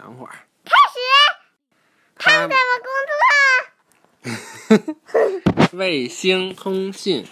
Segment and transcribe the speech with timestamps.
[0.00, 0.32] 等会儿。
[0.64, 0.98] 开始，
[2.16, 2.56] 他怎么
[4.72, 4.80] 工
[5.68, 5.76] 作？
[5.78, 7.26] 卫星通信。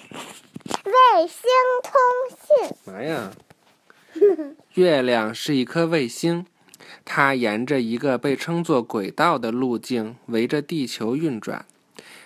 [0.84, 1.40] 卫星
[1.82, 1.92] 通
[2.36, 2.92] 信。
[2.92, 3.32] 嘛呀？
[4.74, 6.44] 月亮是一颗卫星，
[7.06, 11.64] 它沿着一个被称作轨道的路径围着地球运转。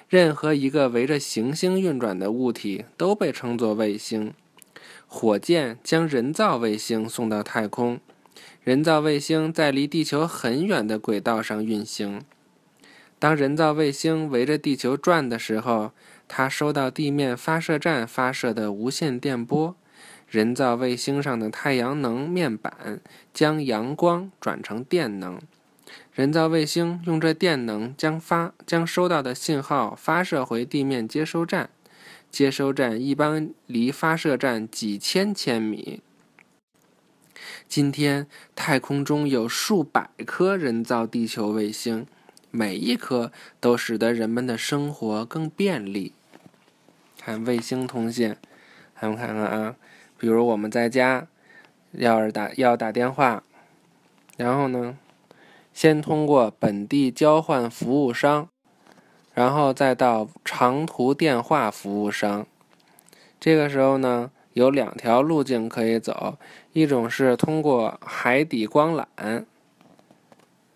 [0.08, 4.34] 任何一个围着行星运转的物体都被称作卫星。
[5.06, 8.00] 火箭将人造卫星送到太空，
[8.62, 12.22] 人造卫星在离地球很远的轨道上运行。
[13.18, 15.92] 当人造卫星围着地球转的时候，
[16.26, 19.76] 它收到地面发射站发射的无线电波。
[20.28, 23.00] 人造卫星上的太阳能面板
[23.34, 25.40] 将阳光转成电能。
[26.12, 31.68] 人造卫星用这电能将发将收到的信号发射回地面接收站。
[32.30, 36.00] 接收站一般离发射站几千千米。
[37.74, 42.06] 今天，太空中有数百颗人造地球卫星，
[42.50, 46.12] 每一颗都使得人们的生活更便利。
[47.18, 48.36] 看卫星通信，
[49.00, 49.76] 咱们看看啊，
[50.18, 51.26] 比如我们在家
[51.92, 53.42] 要是打要打电话，
[54.36, 54.98] 然后呢，
[55.72, 58.50] 先通过本地交换服务商。
[59.32, 62.46] 然后再到长途电话服务商，
[63.40, 66.38] 这个时候呢，有两条路径可以走，
[66.72, 69.44] 一种是通过海底光缆，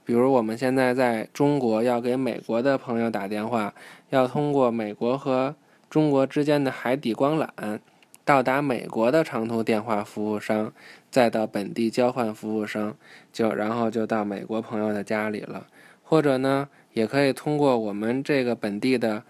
[0.05, 3.75] 比如我们现在在中国要给美国的朋友打电话，
[4.11, 5.55] 要通过美国和
[5.91, 7.81] 中国之间的海底光缆，
[8.25, 10.73] 到达美国的长途电话服务商，
[11.11, 12.97] 再到本地交换服务商，
[13.33, 15.67] 就然后就到美国朋友的家里了，
[16.03, 16.69] 或者呢？
[16.93, 19.23] 也可以通过我们这个本地的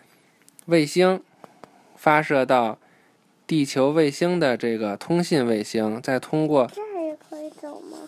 [0.66, 1.20] 卫星
[1.96, 2.78] 发射到
[3.46, 7.98] 地球卫星的这个通信卫星，再通过这儿也可以走吗？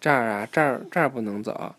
[0.00, 1.74] 这儿啊，这儿这儿不能走，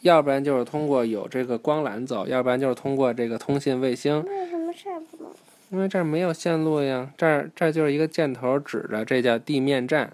[0.00, 4.22] 要不然就是通过有这个光缆走，要不然就是通过这个通信卫星。
[4.24, 5.32] 为什么这儿不能？
[5.70, 10.12] 因为这儿没有线路呀，这儿这儿就是一个箭头指着，这叫地面站。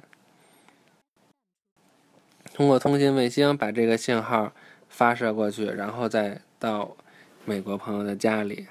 [2.54, 4.52] 通过通信卫星把这个信号。
[4.90, 6.96] 发射过去，然后再到
[7.44, 8.66] 美国朋友的家里，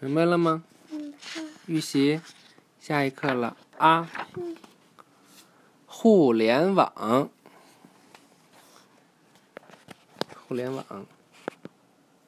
[0.00, 0.64] 明白了吗？
[1.72, 2.20] 预习，
[2.78, 4.06] 下一课了啊！
[5.86, 7.30] 互联网，
[10.46, 10.84] 互联网，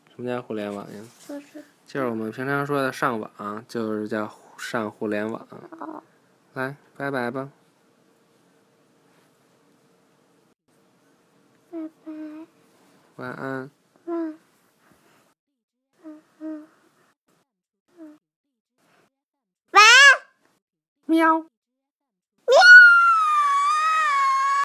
[0.08, 1.02] 什么叫互联网呀？
[1.28, 5.46] 就是就是我们平常说的上网，就是叫上互联网。
[6.54, 7.50] 来，拜拜吧。
[11.70, 12.10] 拜拜
[13.16, 13.70] 晚安。
[21.14, 21.53] Meow.